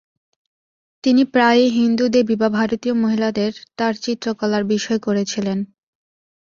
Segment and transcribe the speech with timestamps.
[1.03, 5.57] তিনি প্রায়ই হিন্দু দেবী বা ভারতীয় মহিলাদের তার চিত্রকলার বিষয় করেছিলেন।